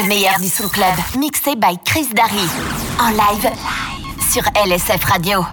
Le 0.00 0.06
meilleur 0.06 0.38
du 0.38 0.48
Club, 0.68 0.94
mixé 1.18 1.56
by 1.56 1.76
Chris 1.84 2.06
Darry. 2.14 2.46
En 3.00 3.10
live, 3.10 3.50
sur 4.30 4.44
LSF 4.64 5.02
Radio. 5.04 5.44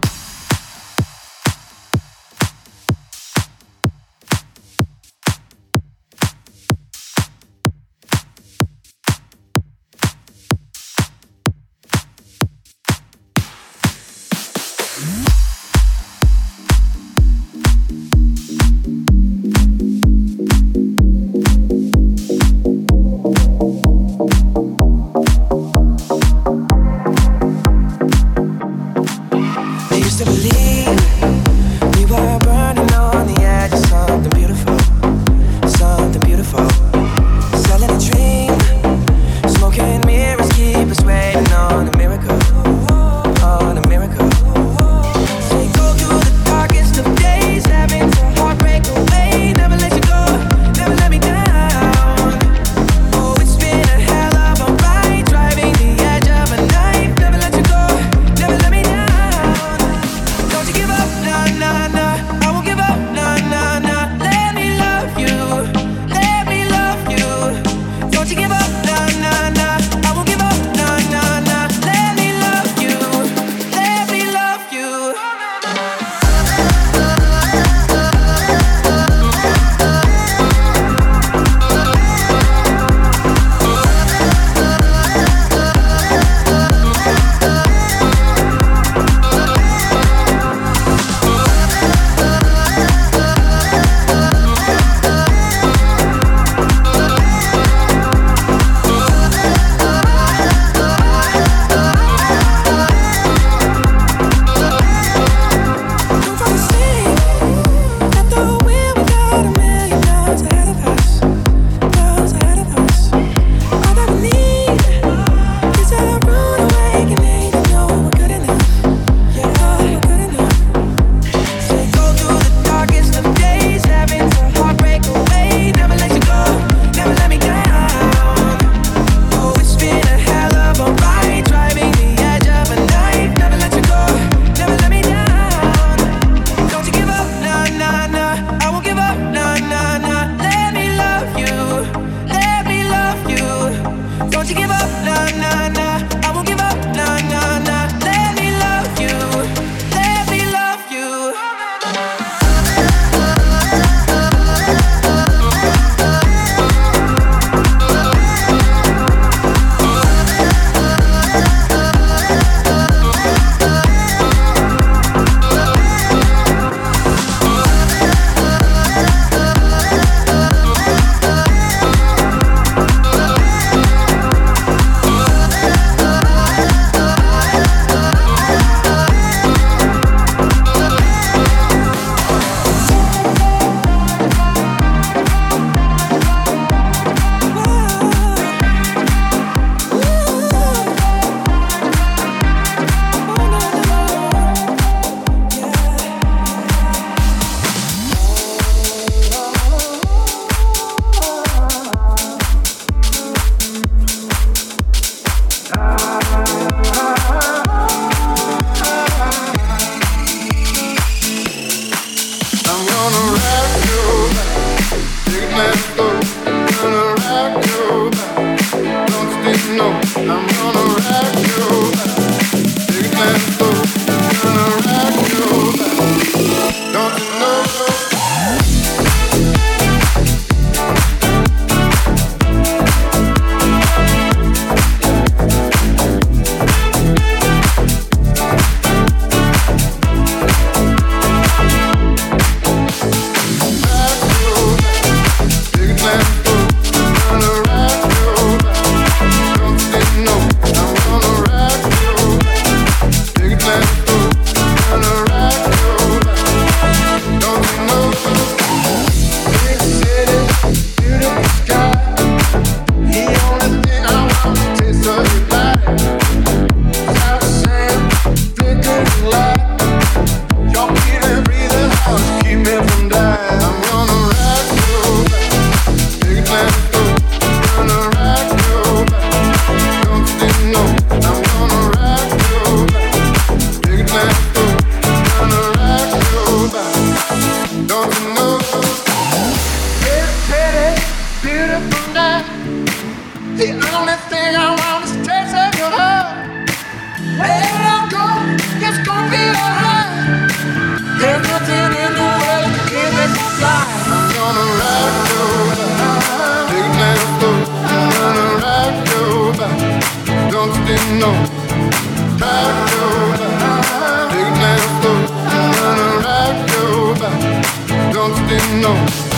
não. 318.86 319.35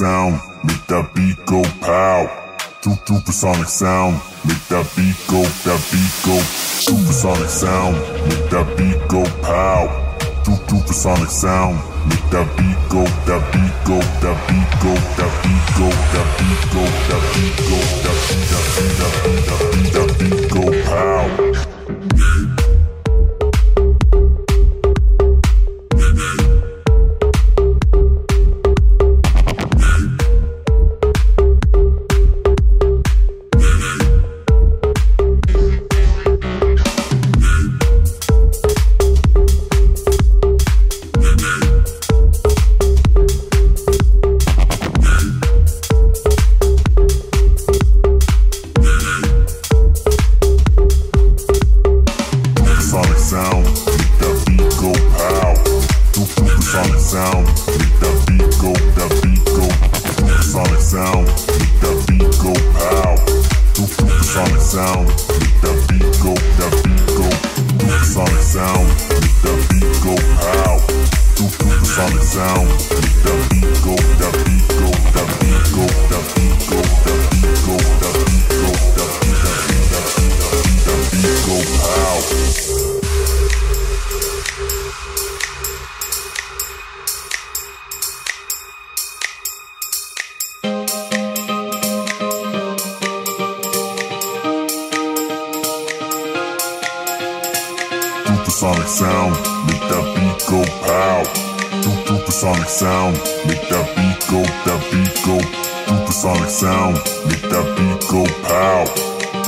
Sound, 0.00 0.40
make 0.64 0.86
that 0.86 1.12
beat 1.14 1.36
go 1.44 1.62
pow. 1.80 2.24
Supersonic 2.80 3.68
sound, 3.68 4.14
make 4.46 4.64
that 4.68 4.86
beat 4.96 5.18
go, 5.28 5.42
that 5.66 5.80
beat 5.92 6.14
go. 6.24 6.38
Supersonic 6.88 7.50
sound, 7.50 7.96
make 8.28 8.48
that 8.48 8.66
beat 8.78 8.96
go 9.08 9.22
pow. 9.42 9.88
Supersonic 10.44 11.28
sound, 11.28 11.89
make 12.06 12.26
that 12.30 12.48
beat 12.56 12.80
go, 12.88 13.02
that 13.26 13.42
beat 13.52 13.76
go, 13.84 13.98
that 14.22 14.38
beat 14.48 14.70
go, 14.80 14.92
that 15.16 15.30
beat 15.42 15.62
go, 15.76 15.86
that 16.08 16.26
beat 16.38 16.62
go, 16.72 16.84
that 17.08 17.22
beat 17.34 17.56
go, 17.66 17.78
that 18.02 18.18
beat, 18.26 18.50
beat, 18.50 18.88
that 18.96 19.12
beat, 19.24 19.46
beat, 19.72 19.92
that 19.92 20.08
beat 20.18 20.50
go 20.50 20.62
pow. 20.84 21.69
Supersonic 98.60 98.88
sound, 98.88 99.32
make 99.64 99.80
that 99.88 100.04
beat 100.12 100.36
go 100.44 100.60
pow. 100.84 101.24
Supersonic 101.80 102.68
sound, 102.68 103.16
make 103.48 103.64
that 103.72 103.88
beat 103.96 104.20
go, 104.28 104.44
that 104.68 104.80
beat 104.92 105.16
go. 105.24 105.40
Supersonic 105.88 106.50
sound, 106.50 106.94
make 107.24 107.40
that 107.48 107.64
beat 107.72 108.04
go 108.12 108.20
pow. 108.44 108.84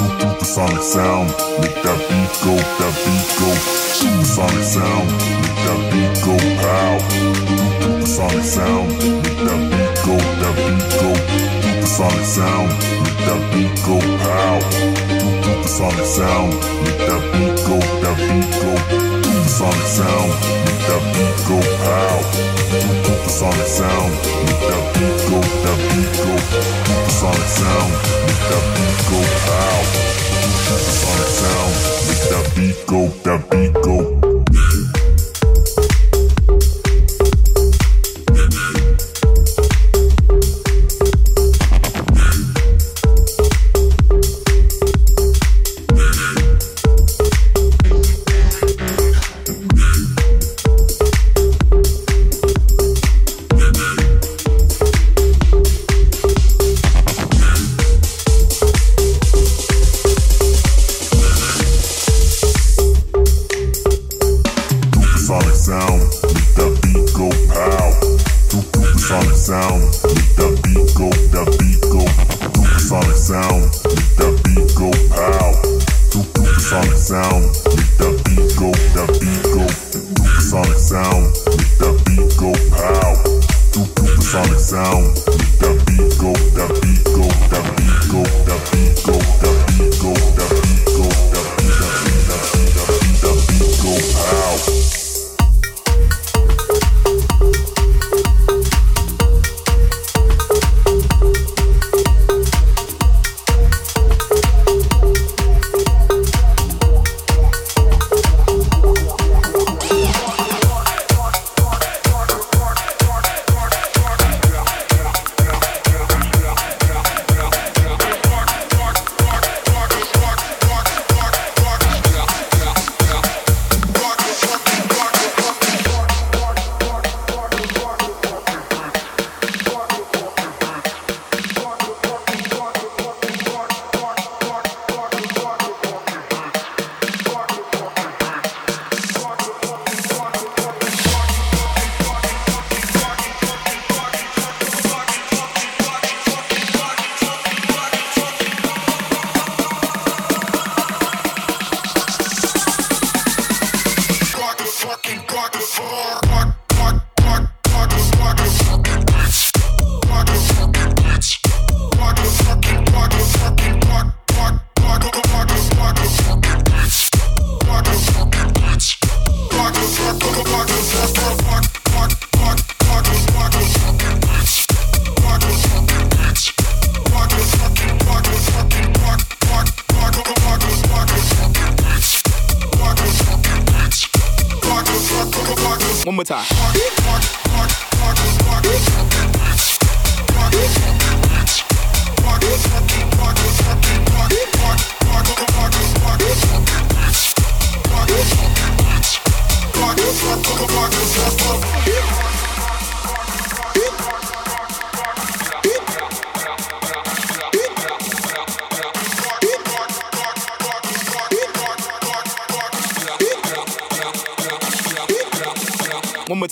Supersonic 0.00 0.81
sound, 0.81 1.28
make 1.61 1.76
that 1.85 2.00
beat 2.09 2.33
go, 2.40 2.57
that 2.57 2.95
beat 3.04 3.28
go. 3.37 3.52
Supersonic 4.00 4.64
sound, 4.64 5.04
make 5.45 5.61
that 5.61 5.81
beat 5.92 6.16
go 6.25 6.33
pow. 6.57 6.97
Supersonic 7.85 8.45
sound, 8.49 8.88
make 8.97 9.40
that 9.45 9.61
beat 9.69 9.92
go, 10.09 10.16
that 10.40 10.57
beat 10.57 10.88
go. 10.97 11.12
Supersonic 11.85 12.25
sound 12.25 13.01
that 13.26 13.40
beat 13.52 13.74
go 13.86 13.96
pow. 14.22 14.58
Do 15.42 15.52
the 15.62 15.68
sonic 15.68 16.06
sound, 16.06 16.52
make 16.84 17.00
that 17.08 17.22
beat 17.32 17.56
go, 17.66 17.76
that 18.02 18.16
beat 18.18 18.50
go. 18.62 18.72
Do 19.22 19.32
the 19.32 19.48
sonic 19.48 19.86
sound, 19.86 20.30
make 20.66 20.82
that 20.88 21.02
beat 21.14 21.38
go 21.48 21.58
pow. 21.82 22.16
Do 22.70 22.78
do 23.04 23.14
the 23.22 23.30
sonic 23.30 23.66
sound, 23.66 24.12
make 24.46 24.62
that 24.70 24.84
beat 24.94 25.18
go, 25.28 25.38
that 25.64 25.78
beat 25.90 26.12
go. 26.24 26.34
Do 26.86 26.94
the 27.04 27.12
sonic 27.20 27.48
sound, 27.58 27.92
make 28.26 28.42
that 28.50 28.64
beat 28.74 28.98
go 29.10 29.18
pow. 29.46 29.78
Do 30.66 30.74
the 30.74 30.92
sonic 31.02 31.30
sound, 31.40 31.72
make 32.08 32.24
that 32.32 32.46
beat 32.56 32.78
go, 32.86 33.00
that 33.26 33.51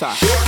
time. 0.00 0.39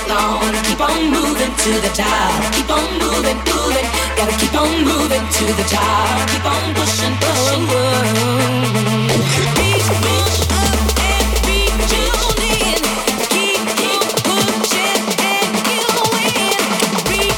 Keep 0.00 0.80
on 0.80 1.10
moving 1.10 1.54
to 1.54 1.72
the 1.80 1.90
top. 1.94 2.54
Keep 2.54 2.70
on 2.70 2.98
moving, 2.98 3.36
moving. 3.44 3.86
Gotta 4.16 4.32
keep 4.40 4.54
on 4.54 4.82
moving 4.82 5.26
to 5.28 5.44
the 5.52 5.64
top. 5.68 6.28
Keep 6.30 6.44
on 6.46 6.74
pushing, 6.74 7.16
pushing. 7.20 7.66
Whoa. 7.68 8.40
Be 9.56 9.76
up 12.16 12.38
and 12.40 12.64
in. 12.64 12.80
Keep, 13.28 13.60
pushing 14.24 15.04
and 15.20 15.52
up 15.98 16.14
and 16.16 16.38
in. 16.48 16.60
Keep, 17.10 17.36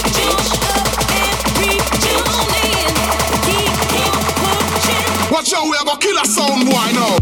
pushing. 4.39 5.33
Watch 5.33 5.53
out, 5.53 5.67
we 5.67 5.77
a 6.17 6.25
sound, 6.27 6.65
boy, 6.67 6.93
now. 6.95 7.22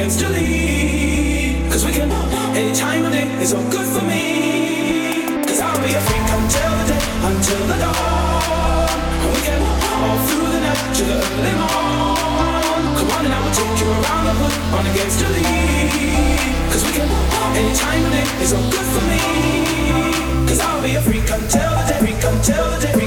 on 0.00 0.06
against 0.06 0.28
lead. 0.30 1.70
Cause 1.70 1.84
we 1.84 1.92
can, 1.92 2.10
any 2.56 2.74
time 2.74 3.04
of 3.04 3.12
day 3.12 3.28
is 3.42 3.52
all 3.52 3.62
good 3.70 3.86
for 3.86 4.02
me. 4.06 5.44
Cause 5.44 5.60
I'll 5.60 5.76
be 5.84 5.92
a 5.92 6.00
freak 6.00 6.28
until 6.40 6.72
the 6.80 6.84
day, 6.88 7.02
until 7.28 7.62
the 7.68 7.76
dawn. 7.84 8.88
And 9.20 9.30
we 9.34 9.40
can, 9.44 9.60
all 9.60 10.18
through 10.26 10.48
the 10.56 10.60
night 10.64 10.94
to 10.96 11.04
the 11.04 11.16
early 11.20 11.54
morn. 11.60 12.82
Come 12.96 13.10
on 13.12 13.24
and 13.26 13.34
I 13.34 13.40
will 13.44 13.52
take 13.52 13.76
you 13.80 13.88
around 13.92 14.24
the 14.24 14.34
hood 14.40 14.54
on 14.72 14.84
against 14.88 15.20
your 15.20 15.30
lead. 15.36 16.72
Cause 16.72 16.82
we 16.86 16.92
can, 16.96 17.08
any 17.60 17.72
time 17.76 18.04
of 18.04 18.12
day 18.16 18.28
is 18.40 18.52
all 18.56 18.70
good 18.72 18.88
for 18.94 19.04
me. 19.04 19.20
Cause 20.48 20.60
I'll 20.60 20.82
be 20.82 20.94
a 20.96 21.02
freak 21.02 21.28
until 21.28 21.70
the 21.76 21.84
day, 21.92 22.00
freak 22.00 22.24
until 22.24 22.64
the 22.72 22.78
day, 22.86 22.99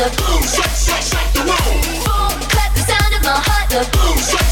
The 0.00 0.06
Boom, 0.16 0.42
shake, 0.48 0.64
shake, 0.64 1.04
shake 1.12 1.32
the 1.34 1.40
room. 1.44 1.80
boom, 2.00 2.40
clap 2.48 2.72
the 2.72 2.80
sound 2.88 3.12
of 3.12 3.22
my 3.22 3.36
heart. 3.36 3.68
The 3.68 3.84
Boom, 3.92 4.16
shake, 4.16 4.49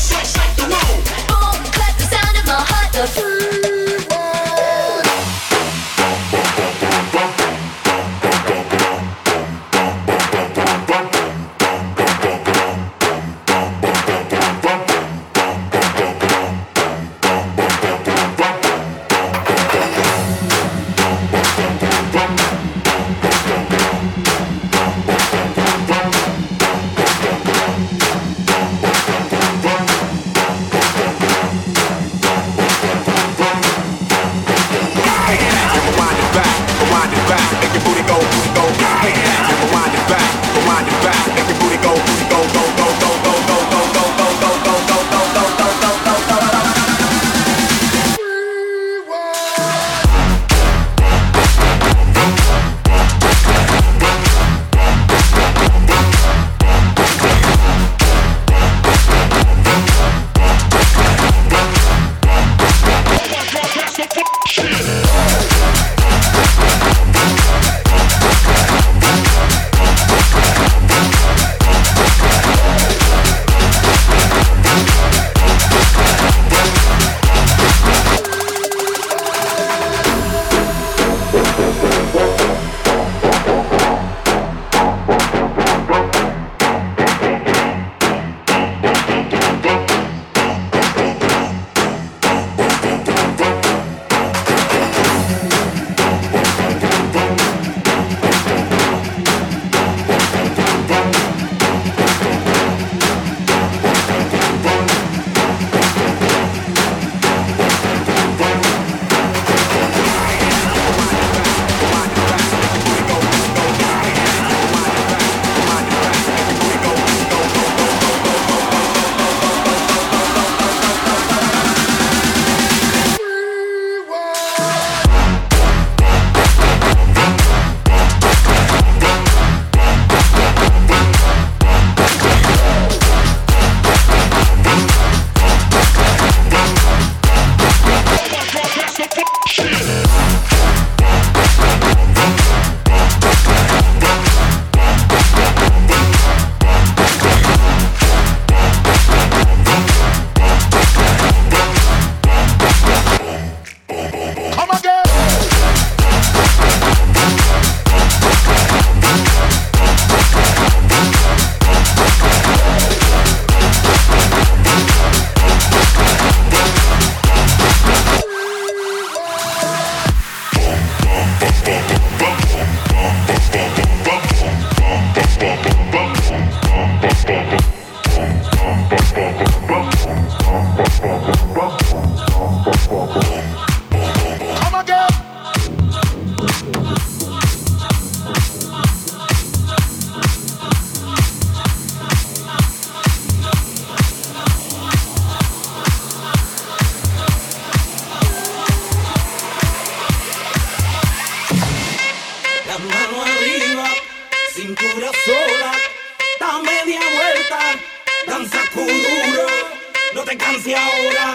ahora, 210.74 211.34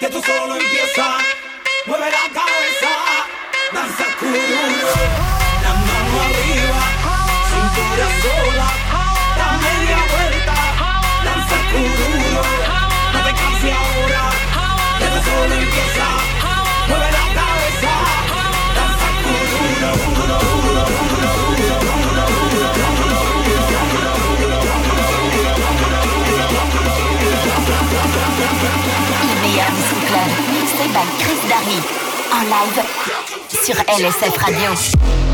que 0.00 0.08
tú 0.08 0.22
solo 0.22 0.56
empieza. 0.56 1.18
Mueve 1.86 2.10
la 2.10 2.26
cabeza, 2.32 2.92
danza 3.72 4.04
cururo, 4.18 4.92
la 5.62 5.72
mano 5.74 6.14
arriba, 6.28 6.82
cintura 7.50 8.08
sola, 8.22 8.68
da 9.38 9.48
media 9.64 9.98
vuelta, 10.12 10.56
danza 11.24 11.56
cururo, 11.70 12.42
no 13.12 13.18
te 13.24 13.32
canses 13.40 13.74
ahora, 13.82 14.24
que 14.98 15.06
tú 15.12 15.20
solo 15.28 15.54
empieza. 15.54 16.06
Mueve 16.88 17.08
la 17.18 17.26
cabeza, 17.38 17.92
danza 18.78 19.08
cururo, 19.24 20.23
Mixé 30.74 30.88
by 30.88 31.06
Chris 31.18 31.48
Darry. 31.48 31.80
En 32.32 32.42
live 32.42 32.82
sur 33.48 33.74
LSF 33.74 34.36
Radio. 34.38 35.33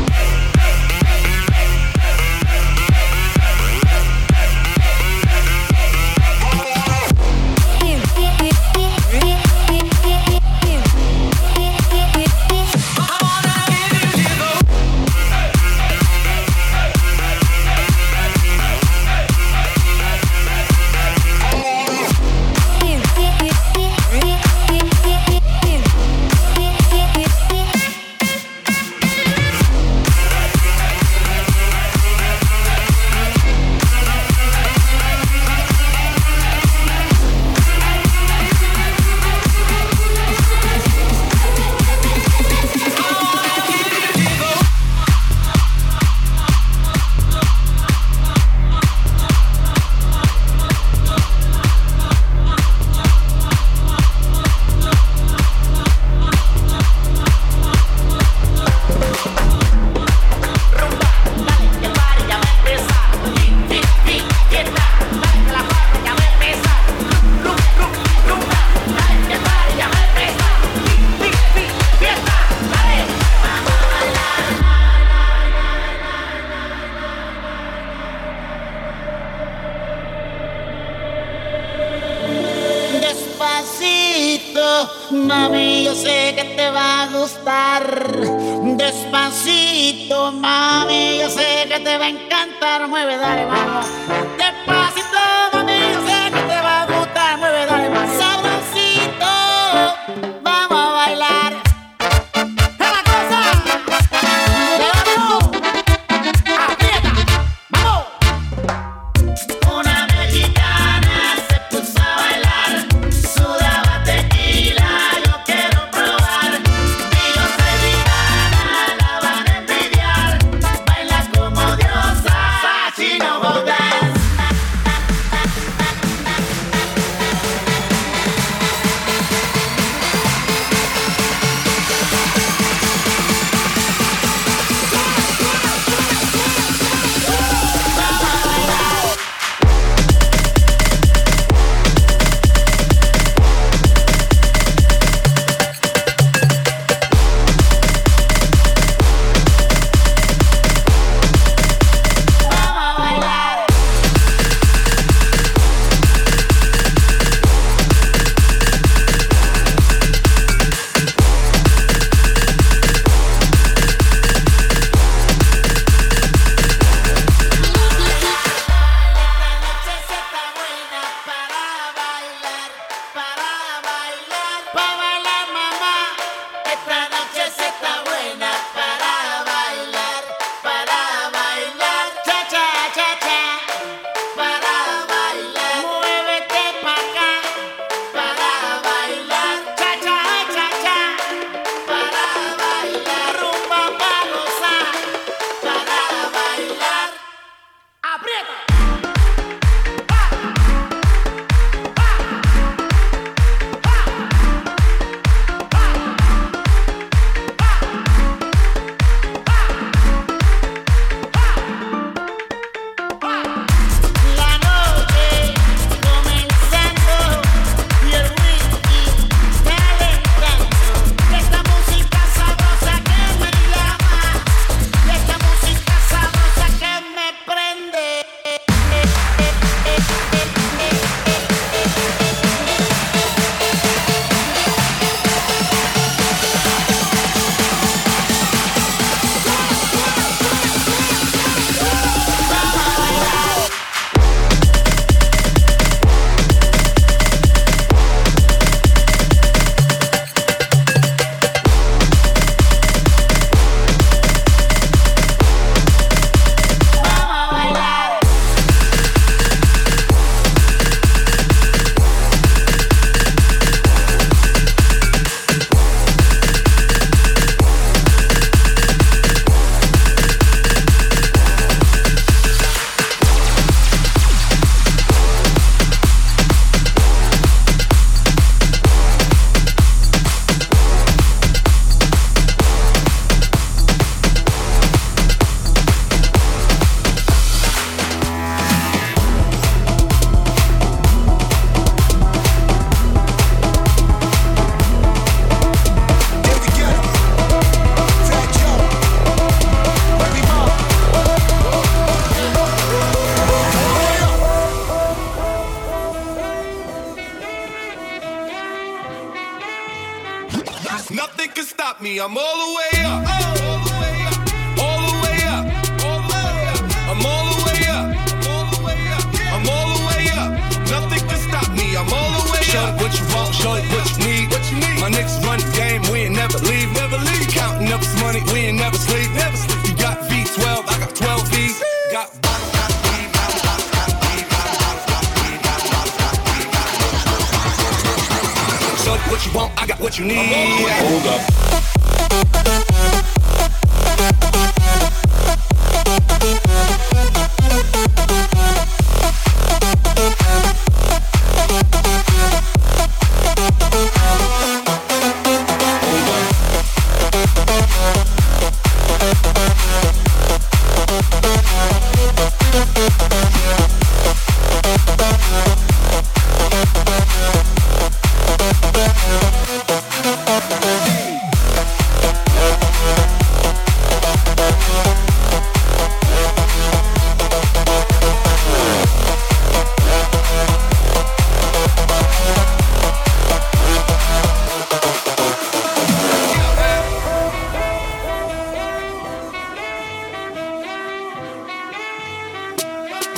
Va 87.45 87.75
a 87.75 87.79
gustar. 87.79 88.77
Despacito, 88.77 90.31
mami, 90.31 91.19
yo 91.19 91.29
sé 91.29 91.65
que 91.67 91.79
te 91.79 91.97
va 91.97 92.05
a 92.05 92.09
encantar. 92.09 92.87
Mueve, 92.87 93.17
dale, 93.17 93.45
vamos. 93.45 93.85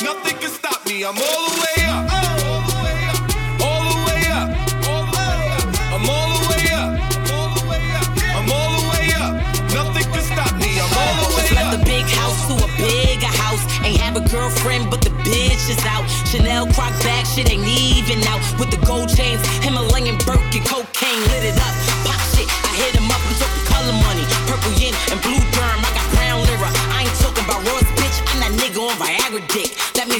Nothing 0.03 0.35
can 0.35 0.51
stop 0.51 0.85
me. 0.85 1.05
I'm 1.05 1.15
all 1.15 1.43
the 1.47 1.55
way 1.63 1.79
up. 1.87 2.03
All 2.11 2.59
the 2.67 2.75
way 2.83 2.99
up. 3.07 3.23
All 3.63 3.81
the 3.87 3.95
way 4.03 4.21
up. 4.35 4.47
All 4.91 5.03
the 5.07 5.15
way 5.15 5.47
up. 5.55 5.67
I'm 5.95 6.03
all 6.11 6.27
the 6.27 6.43
way 6.51 6.65
up. 6.75 6.91
All 7.31 7.47
the 7.55 7.63
way 7.71 7.83
up. 7.95 8.07
I'm 8.35 8.51
all 8.51 8.71
the 8.75 8.83
way 8.91 9.07
up. 9.15 9.31
Nothing 9.71 10.03
can 10.11 10.23
stop 10.27 10.51
me. 10.59 10.75
I'm 10.75 10.91
all 10.91 11.15
the 11.23 11.27
way 11.39 11.47
Just 11.47 11.55
left 11.55 11.71
up. 11.71 11.79
the 11.79 11.85
big 11.87 12.03
house 12.19 12.35
to 12.51 12.53
a 12.59 12.69
bigger 12.75 13.32
house. 13.32 13.63
Ain't 13.88 13.95
have 14.03 14.19
a 14.19 14.23
girlfriend, 14.28 14.91
but 14.91 14.99
the 14.99 15.11
bitch 15.23 15.71
is 15.71 15.80
out. 15.88 16.03
Chanel 16.28 16.67
croc 16.75 16.91
bag, 17.07 17.23
shit 17.25 17.47
ain't 17.47 17.63
even 17.63 18.19
out. 18.28 18.43
With 18.59 18.75
the 18.75 18.82
gold 18.84 19.07
chains, 19.07 19.39
Himalayan 19.63 20.19
Birkin, 20.28 20.67
cocaine 20.67 21.23
lit 21.32 21.47
it 21.47 21.55
up. 21.63 21.73
Pop 22.03 22.19
shit, 22.36 22.47
I 22.67 22.75
hit 22.75 22.91
him 22.91 23.07
up. 23.07 23.23
We 23.32 23.39
talking 23.39 23.65
color 23.71 23.95
money, 24.03 24.28
purple 24.51 24.75
yin 24.75 24.91
and 25.15 25.19
blue 25.23 25.39
derm. 25.55 25.80
I 25.80 25.89
got 25.95 26.07
brown 26.11 26.43
lira. 26.43 26.67
I 26.91 27.07
ain't 27.07 27.17
talking 27.23 27.47
about 27.47 27.63
Ross, 27.71 27.88
bitch. 27.95 28.19
I'm 28.36 28.43
that 28.43 28.51
nigga 28.59 28.84
on 28.84 28.95
Viagra 28.99 29.39
dick. 29.47 29.71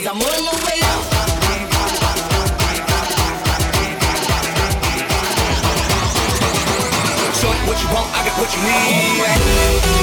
I'm 0.06 0.18
on 0.18 0.20
my 0.20 0.52
way 0.66 0.82
up. 0.84 1.04
What 7.66 7.82
you 7.82 7.88
want, 7.88 8.10
I 8.14 8.26
got 8.26 8.38
what 8.38 8.54
you 8.54 9.98
need. 9.98 10.03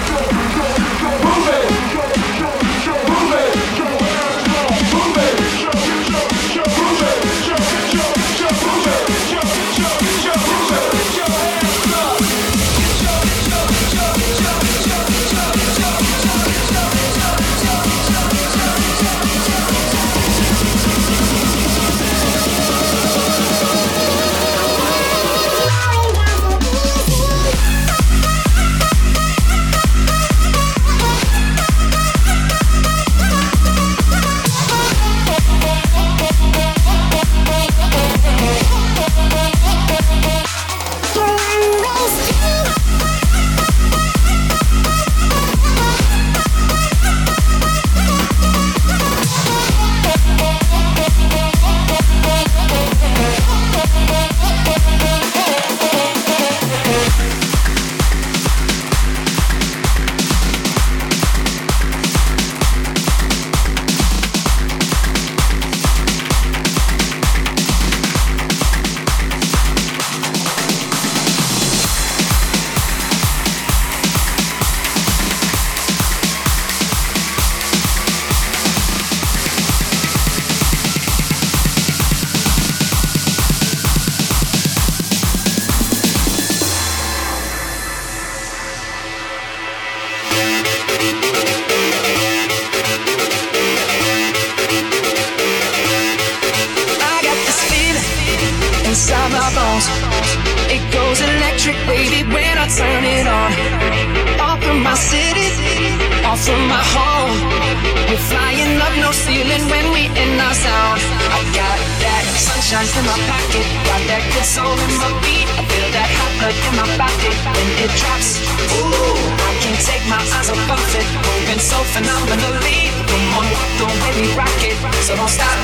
we 110.51 110.59
in. 110.59 110.99
I 111.31 111.39
got 111.55 111.79
that 112.03 112.23
sunshine 112.35 112.83
in 112.99 113.05
my 113.07 113.15
pocket, 113.23 113.63
got 113.87 114.03
that 114.11 114.23
good 114.35 114.43
soul 114.43 114.75
in 114.75 114.91
my 114.99 115.07
beat. 115.23 115.47
I 115.55 115.63
feel 115.63 115.87
that 115.95 116.09
hot 116.11 116.31
blood 116.43 116.57
in 116.59 116.73
my 116.75 116.87
body 116.99 117.31
when 117.55 117.67
it 117.79 117.91
drops. 117.95 118.35
Ooh, 118.75 119.15
I 119.47 119.51
can't 119.63 119.79
take 119.79 120.03
my 120.11 120.19
eyes 120.19 120.51
off 120.51 120.91
it, 120.91 121.07
moving 121.23 121.61
so 121.61 121.79
phenomenally. 121.95 122.91
Come 123.07 123.39
on, 123.39 123.47
the 123.79 123.87
way 123.87 124.11
we 124.19 124.27
rock 124.35 124.59
it, 124.59 124.75
so 125.07 125.15
don't 125.15 125.31
stop. 125.31 125.55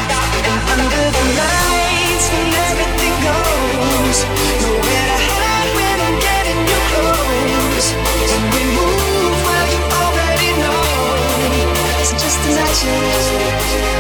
And 0.48 0.56
under 0.72 1.04
the 1.12 1.24
lights, 1.36 2.26
when 2.32 2.48
everything 2.48 3.16
goes, 3.28 4.18
nowhere 4.64 5.08
to 5.20 5.28
hide 5.36 5.72
when 5.76 5.98
I'm 6.00 6.16
getting 6.16 6.60
you 6.64 6.80
close. 6.96 7.88
When 8.24 8.44
we 8.56 8.64
move, 8.72 9.36
well 9.44 9.68
you 9.68 9.84
already 10.00 10.52
know. 10.64 12.08
So 12.08 12.16
just 12.16 12.40
imagine. 12.48 13.48
Nothing 13.68 13.97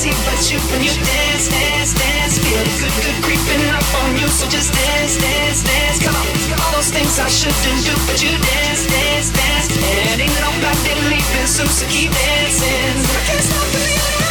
see 0.00 0.16
but 0.24 0.40
you 0.48 0.56
when 0.72 0.80
you 0.80 0.96
dance, 0.96 1.52
dance, 1.52 1.92
dance. 1.92 2.40
Feel 2.40 2.64
good, 2.80 2.94
good 3.04 3.18
creeping 3.20 3.68
up 3.68 3.84
on 4.00 4.16
you. 4.16 4.28
So 4.32 4.48
just 4.48 4.72
dance, 4.72 5.20
dance, 5.20 5.60
dance. 5.60 6.00
Come 6.00 6.16
on. 6.16 6.24
All 6.56 6.72
those 6.72 6.88
things 6.88 7.20
I 7.20 7.28
shouldn't 7.28 7.84
do, 7.84 7.92
but 8.08 8.16
you 8.24 8.32
dance, 8.32 8.88
dance, 8.88 9.28
dance. 9.28 9.68
And 10.08 10.24
ain't 10.24 10.32
nobody 10.40 10.96
leaving 11.04 11.44
soon, 11.44 11.68
so 11.68 11.84
keep 11.92 12.08
dancing. 12.08 12.96
I 12.96 13.20
can't 13.28 13.44
stop 13.44 13.68
the 13.76 13.80
feeling. 13.84 14.24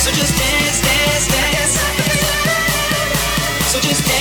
So 0.00 0.08
just 0.16 0.32
dance, 0.32 0.78
dance, 0.80 1.26
dance. 1.28 1.74
So 3.68 3.76
just 3.84 4.00
dance, 4.08 4.08
dance, 4.08 4.15